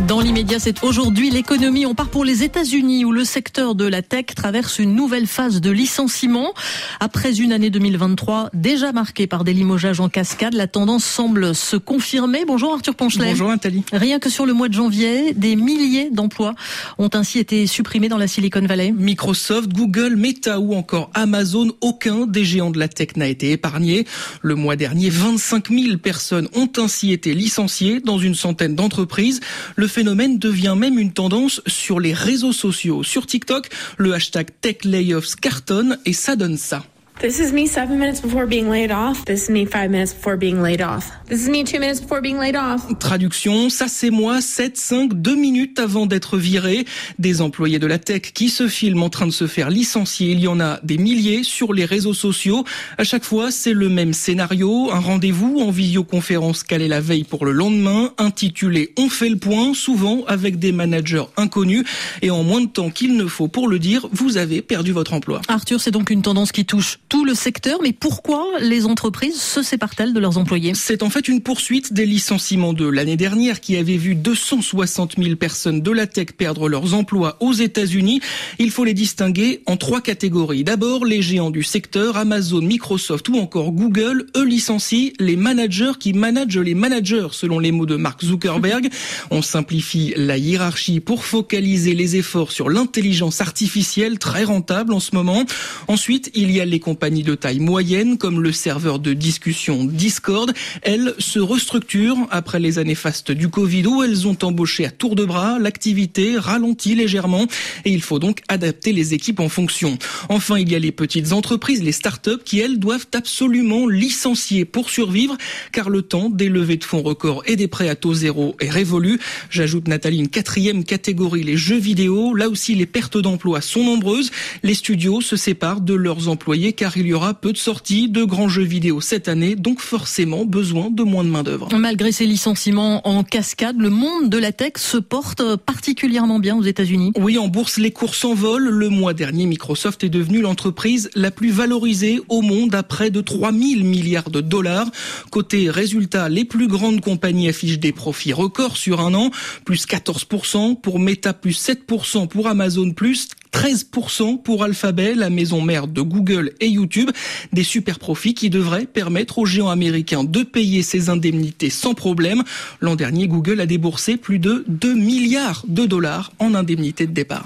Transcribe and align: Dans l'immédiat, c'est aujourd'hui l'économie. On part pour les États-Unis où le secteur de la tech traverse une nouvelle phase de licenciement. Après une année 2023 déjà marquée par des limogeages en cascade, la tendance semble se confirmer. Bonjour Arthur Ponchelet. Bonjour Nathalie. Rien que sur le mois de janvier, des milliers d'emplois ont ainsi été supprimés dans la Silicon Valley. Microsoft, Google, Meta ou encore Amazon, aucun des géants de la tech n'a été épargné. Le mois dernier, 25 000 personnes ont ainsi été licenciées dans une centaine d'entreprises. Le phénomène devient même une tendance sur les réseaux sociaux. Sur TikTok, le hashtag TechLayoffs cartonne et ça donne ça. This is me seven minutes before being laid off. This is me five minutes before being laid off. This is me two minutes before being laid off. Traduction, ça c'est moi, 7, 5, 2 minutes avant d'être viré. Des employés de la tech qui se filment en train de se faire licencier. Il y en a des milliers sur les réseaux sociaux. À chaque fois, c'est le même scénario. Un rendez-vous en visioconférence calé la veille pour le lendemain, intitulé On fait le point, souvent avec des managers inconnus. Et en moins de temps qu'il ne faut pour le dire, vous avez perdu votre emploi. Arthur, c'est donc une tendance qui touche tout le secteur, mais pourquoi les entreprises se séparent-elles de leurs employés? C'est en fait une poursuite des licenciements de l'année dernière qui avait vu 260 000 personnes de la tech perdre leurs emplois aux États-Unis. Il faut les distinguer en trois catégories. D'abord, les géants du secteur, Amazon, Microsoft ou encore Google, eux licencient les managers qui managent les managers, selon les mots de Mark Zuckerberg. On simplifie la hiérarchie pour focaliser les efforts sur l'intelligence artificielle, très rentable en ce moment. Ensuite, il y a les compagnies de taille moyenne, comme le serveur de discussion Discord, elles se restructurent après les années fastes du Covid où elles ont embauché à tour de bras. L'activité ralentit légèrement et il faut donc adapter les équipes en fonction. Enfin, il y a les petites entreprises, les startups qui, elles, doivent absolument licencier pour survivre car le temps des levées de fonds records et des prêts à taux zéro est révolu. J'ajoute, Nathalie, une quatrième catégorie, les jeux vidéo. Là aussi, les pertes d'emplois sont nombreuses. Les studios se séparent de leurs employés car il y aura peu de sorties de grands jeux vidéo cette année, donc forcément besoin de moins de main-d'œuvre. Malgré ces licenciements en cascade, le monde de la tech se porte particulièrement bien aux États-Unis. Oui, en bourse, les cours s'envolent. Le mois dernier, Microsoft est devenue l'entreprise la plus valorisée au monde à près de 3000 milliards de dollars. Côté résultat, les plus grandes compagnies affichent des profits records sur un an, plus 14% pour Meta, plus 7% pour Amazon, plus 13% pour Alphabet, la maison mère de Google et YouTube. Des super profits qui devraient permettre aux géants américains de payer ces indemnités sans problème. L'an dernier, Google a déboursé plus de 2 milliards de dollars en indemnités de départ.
Dans 0.00 0.20
l'immédiat, 0.20 0.58
c'est 0.58 0.82
aujourd'hui 0.82 1.30
l'économie. 1.30 1.86
On 1.86 1.94
part 1.94 2.08
pour 2.08 2.24
les 2.24 2.42
États-Unis 2.42 3.04
où 3.04 3.12
le 3.12 3.24
secteur 3.24 3.74
de 3.74 3.86
la 3.86 4.02
tech 4.02 4.26
traverse 4.34 4.78
une 4.78 4.94
nouvelle 4.94 5.26
phase 5.26 5.60
de 5.60 5.70
licenciement. 5.70 6.52
Après 7.00 7.40
une 7.40 7.52
année 7.52 7.70
2023 7.70 8.50
déjà 8.52 8.92
marquée 8.92 9.26
par 9.26 9.44
des 9.44 9.52
limogeages 9.52 10.00
en 10.00 10.08
cascade, 10.08 10.54
la 10.54 10.66
tendance 10.66 11.04
semble 11.04 11.54
se 11.54 11.76
confirmer. 11.76 12.44
Bonjour 12.46 12.74
Arthur 12.74 12.94
Ponchelet. 12.94 13.30
Bonjour 13.30 13.48
Nathalie. 13.48 13.84
Rien 13.92 14.18
que 14.18 14.28
sur 14.28 14.44
le 14.44 14.52
mois 14.52 14.68
de 14.68 14.74
janvier, 14.74 15.34
des 15.34 15.56
milliers 15.56 16.10
d'emplois 16.10 16.54
ont 16.98 17.10
ainsi 17.14 17.38
été 17.38 17.66
supprimés 17.66 18.08
dans 18.08 18.18
la 18.18 18.28
Silicon 18.28 18.66
Valley. 18.66 18.92
Microsoft, 18.92 19.72
Google, 19.72 20.16
Meta 20.16 20.60
ou 20.60 20.74
encore 20.74 21.10
Amazon, 21.14 21.72
aucun 21.80 22.26
des 22.26 22.44
géants 22.44 22.70
de 22.70 22.78
la 22.78 22.88
tech 22.88 23.16
n'a 23.16 23.28
été 23.28 23.52
épargné. 23.52 24.06
Le 24.42 24.54
mois 24.54 24.76
dernier, 24.76 25.10
25 25.10 25.70
000 25.70 25.96
personnes 25.98 26.48
ont 26.54 26.70
ainsi 26.78 27.12
été 27.12 27.34
licenciées 27.34 28.00
dans 28.00 28.18
une 28.18 28.34
centaine 28.34 28.74
d'entreprises. 28.74 29.40
Le 29.76 29.81
phénomène 29.86 30.38
devient 30.38 30.74
même 30.76 30.98
une 30.98 31.12
tendance 31.12 31.60
sur 31.66 32.00
les 32.00 32.12
réseaux 32.12 32.52
sociaux. 32.52 33.02
Sur 33.02 33.26
TikTok, 33.26 33.68
le 33.96 34.14
hashtag 34.14 34.48
TechLayoffs 34.60 35.36
cartonne 35.36 35.98
et 36.04 36.12
ça 36.12 36.36
donne 36.36 36.56
ça. 36.56 36.84
This 37.22 37.38
is 37.38 37.52
me 37.52 37.68
seven 37.68 38.00
minutes 38.00 38.20
before 38.20 38.46
being 38.46 38.68
laid 38.68 38.90
off. 38.90 39.24
This 39.26 39.44
is 39.44 39.50
me 39.50 39.64
five 39.64 39.92
minutes 39.92 40.12
before 40.12 40.36
being 40.36 40.60
laid 40.60 40.82
off. 40.82 41.12
This 41.28 41.44
is 41.44 41.50
me 41.50 41.62
two 41.62 41.78
minutes 41.78 42.00
before 42.00 42.20
being 42.20 42.36
laid 42.36 42.56
off. 42.56 42.82
Traduction, 42.98 43.70
ça 43.70 43.86
c'est 43.86 44.10
moi, 44.10 44.40
7, 44.40 44.76
5, 44.76 45.14
2 45.14 45.36
minutes 45.36 45.78
avant 45.78 46.06
d'être 46.06 46.36
viré. 46.36 46.84
Des 47.20 47.40
employés 47.40 47.78
de 47.78 47.86
la 47.86 48.00
tech 48.00 48.32
qui 48.34 48.48
se 48.48 48.66
filment 48.66 49.04
en 49.04 49.08
train 49.08 49.28
de 49.28 49.30
se 49.30 49.46
faire 49.46 49.70
licencier. 49.70 50.32
Il 50.32 50.40
y 50.40 50.48
en 50.48 50.58
a 50.58 50.80
des 50.82 50.98
milliers 50.98 51.44
sur 51.44 51.72
les 51.72 51.84
réseaux 51.84 52.12
sociaux. 52.12 52.64
À 52.98 53.04
chaque 53.04 53.22
fois, 53.22 53.52
c'est 53.52 53.72
le 53.72 53.88
même 53.88 54.14
scénario. 54.14 54.90
Un 54.90 54.98
rendez-vous 54.98 55.60
en 55.60 55.70
visioconférence 55.70 56.64
calé 56.64 56.88
la 56.88 57.00
veille 57.00 57.22
pour 57.22 57.46
le 57.46 57.52
lendemain, 57.52 58.10
intitulé 58.18 58.94
On 58.98 59.08
fait 59.08 59.28
le 59.28 59.38
point, 59.38 59.74
souvent 59.74 60.24
avec 60.26 60.58
des 60.58 60.72
managers 60.72 61.26
inconnus. 61.36 61.84
Et 62.20 62.32
en 62.32 62.42
moins 62.42 62.62
de 62.62 62.66
temps 62.66 62.90
qu'il 62.90 63.16
ne 63.16 63.26
faut 63.26 63.46
pour 63.46 63.68
le 63.68 63.78
dire, 63.78 64.08
vous 64.10 64.38
avez 64.38 64.60
perdu 64.60 64.90
votre 64.90 65.12
emploi. 65.12 65.40
Arthur, 65.46 65.80
c'est 65.80 65.92
donc 65.92 66.10
une 66.10 66.22
tendance 66.22 66.50
qui 66.50 66.64
touche 66.64 66.98
tout 67.12 67.26
le 67.26 67.34
secteur, 67.34 67.80
mais 67.82 67.92
pourquoi 67.92 68.46
les 68.58 68.86
entreprises 68.86 69.38
se 69.38 69.62
séparent-elles 69.62 70.14
de 70.14 70.18
leurs 70.18 70.38
employés? 70.38 70.72
C'est 70.74 71.02
en 71.02 71.10
fait 71.10 71.28
une 71.28 71.42
poursuite 71.42 71.92
des 71.92 72.06
licenciements 72.06 72.72
de 72.72 72.86
l'année 72.86 73.18
dernière 73.18 73.60
qui 73.60 73.76
avait 73.76 73.98
vu 73.98 74.14
260 74.14 75.16
000 75.18 75.36
personnes 75.36 75.82
de 75.82 75.90
la 75.90 76.06
tech 76.06 76.28
perdre 76.28 76.70
leurs 76.70 76.94
emplois 76.94 77.36
aux 77.40 77.52
États-Unis. 77.52 78.22
Il 78.58 78.70
faut 78.70 78.84
les 78.84 78.94
distinguer 78.94 79.60
en 79.66 79.76
trois 79.76 80.00
catégories. 80.00 80.64
D'abord, 80.64 81.04
les 81.04 81.20
géants 81.20 81.50
du 81.50 81.62
secteur, 81.62 82.16
Amazon, 82.16 82.62
Microsoft 82.62 83.28
ou 83.28 83.36
encore 83.36 83.72
Google, 83.72 84.28
eux 84.34 84.46
licencient 84.46 85.10
les 85.20 85.36
managers 85.36 85.92
qui 86.00 86.14
managent 86.14 86.56
les 86.56 86.74
managers, 86.74 87.28
selon 87.32 87.58
les 87.58 87.72
mots 87.72 87.84
de 87.84 87.96
Mark 87.96 88.24
Zuckerberg. 88.24 88.88
On 89.30 89.42
simplifie 89.42 90.14
la 90.16 90.38
hiérarchie 90.38 91.00
pour 91.00 91.26
focaliser 91.26 91.94
les 91.94 92.16
efforts 92.16 92.52
sur 92.52 92.70
l'intelligence 92.70 93.42
artificielle, 93.42 94.18
très 94.18 94.44
rentable 94.44 94.94
en 94.94 95.00
ce 95.00 95.14
moment. 95.14 95.44
Ensuite, 95.88 96.30
il 96.34 96.50
y 96.50 96.58
a 96.58 96.64
les 96.64 96.80
compagnies 97.02 97.24
de 97.24 97.34
taille 97.34 97.58
moyenne, 97.58 98.16
comme 98.16 98.40
le 98.40 98.52
serveur 98.52 99.00
de 99.00 99.12
discussion 99.12 99.84
Discord, 99.86 100.52
elles 100.82 101.16
se 101.18 101.40
restructurent 101.40 102.28
après 102.30 102.60
les 102.60 102.78
années 102.78 102.94
fastes 102.94 103.32
du 103.32 103.48
Covid 103.48 103.84
où 103.88 104.04
elles 104.04 104.28
ont 104.28 104.38
embauché 104.40 104.86
à 104.86 104.92
tour 104.92 105.16
de 105.16 105.24
bras. 105.24 105.58
L'activité 105.58 106.38
ralentit 106.38 106.94
légèrement 106.94 107.48
et 107.84 107.90
il 107.90 108.02
faut 108.02 108.20
donc 108.20 108.42
adapter 108.46 108.92
les 108.92 109.14
équipes 109.14 109.40
en 109.40 109.48
fonction. 109.48 109.98
Enfin, 110.28 110.58
il 110.58 110.70
y 110.70 110.76
a 110.76 110.78
les 110.78 110.92
petites 110.92 111.32
entreprises, 111.32 111.82
les 111.82 111.90
startups 111.90 112.38
qui, 112.44 112.60
elles, 112.60 112.78
doivent 112.78 113.08
absolument 113.12 113.88
licencier 113.88 114.64
pour 114.64 114.88
survivre 114.88 115.36
car 115.72 115.90
le 115.90 116.02
temps 116.02 116.30
des 116.30 116.48
levées 116.48 116.76
de 116.76 116.84
fonds 116.84 117.02
records 117.02 117.42
et 117.46 117.56
des 117.56 117.66
prêts 117.66 117.88
à 117.88 117.96
taux 117.96 118.14
zéro 118.14 118.54
est 118.60 118.70
révolu. 118.70 119.18
J'ajoute, 119.50 119.88
Nathalie, 119.88 120.18
une 120.18 120.28
quatrième 120.28 120.84
catégorie, 120.84 121.42
les 121.42 121.56
jeux 121.56 121.80
vidéo. 121.80 122.32
Là 122.36 122.48
aussi, 122.48 122.76
les 122.76 122.86
pertes 122.86 123.18
d'emplois 123.18 123.60
sont 123.60 123.82
nombreuses. 123.82 124.30
Les 124.62 124.74
studios 124.74 125.20
se 125.20 125.34
séparent 125.34 125.80
de 125.80 125.94
leurs 125.94 126.28
employés 126.28 126.74
car 126.82 126.96
il 126.96 127.06
y 127.06 127.14
aura 127.14 127.32
peu 127.32 127.52
de 127.52 127.58
sorties 127.58 128.08
de 128.08 128.24
grands 128.24 128.48
jeux 128.48 128.64
vidéo 128.64 129.00
cette 129.00 129.28
année, 129.28 129.54
donc 129.54 129.78
forcément 129.78 130.44
besoin 130.44 130.90
de 130.90 131.04
moins 131.04 131.22
de 131.22 131.28
main-d'œuvre. 131.28 131.68
Malgré 131.78 132.10
ces 132.10 132.26
licenciements 132.26 133.06
en 133.06 133.22
cascade, 133.22 133.76
le 133.78 133.88
monde 133.88 134.28
de 134.28 134.36
la 134.36 134.50
tech 134.50 134.72
se 134.78 134.96
porte 134.96 135.54
particulièrement 135.54 136.40
bien 136.40 136.56
aux 136.56 136.64
États-Unis. 136.64 137.12
Oui, 137.16 137.38
en 137.38 137.46
bourse, 137.46 137.78
les 137.78 137.92
cours 137.92 138.16
s'envolent. 138.16 138.68
Le 138.68 138.88
mois 138.88 139.14
dernier, 139.14 139.46
Microsoft 139.46 140.02
est 140.02 140.08
devenue 140.08 140.40
l'entreprise 140.40 141.08
la 141.14 141.30
plus 141.30 141.52
valorisée 141.52 142.20
au 142.28 142.42
monde 142.42 142.74
à 142.74 142.82
près 142.82 143.10
de 143.10 143.20
3000 143.20 143.84
milliards 143.84 144.30
de 144.30 144.40
dollars. 144.40 144.90
Côté 145.30 145.70
résultat, 145.70 146.28
les 146.28 146.44
plus 146.44 146.66
grandes 146.66 147.00
compagnies 147.00 147.48
affichent 147.48 147.78
des 147.78 147.92
profits 147.92 148.32
records 148.32 148.76
sur 148.76 148.98
un 148.98 149.14
an, 149.14 149.30
plus 149.64 149.86
14% 149.86 150.80
pour 150.80 150.98
Meta, 150.98 151.32
plus 151.32 151.64
7% 151.64 152.26
pour 152.26 152.48
Amazon, 152.48 152.90
plus 152.90 153.28
13% 153.52 154.42
pour 154.42 154.64
Alphabet, 154.64 155.14
la 155.14 155.30
maison 155.30 155.60
mère 155.60 155.86
de 155.86 156.00
Google 156.00 156.52
et 156.60 156.68
YouTube. 156.68 157.10
Des 157.52 157.64
super 157.64 157.98
profits 157.98 158.34
qui 158.34 158.50
devraient 158.50 158.86
permettre 158.86 159.38
aux 159.38 159.46
géants 159.46 159.68
américains 159.68 160.24
de 160.24 160.42
payer 160.42 160.82
ces 160.82 161.10
indemnités 161.10 161.70
sans 161.70 161.94
problème. 161.94 162.42
L'an 162.80 162.96
dernier, 162.96 163.28
Google 163.28 163.60
a 163.60 163.66
déboursé 163.66 164.16
plus 164.16 164.38
de 164.38 164.64
2 164.68 164.94
milliards 164.94 165.64
de 165.68 165.86
dollars 165.86 166.32
en 166.38 166.54
indemnités 166.54 167.06
de 167.06 167.12
départ. 167.12 167.40